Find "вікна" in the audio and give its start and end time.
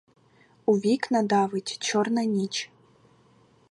0.85-1.21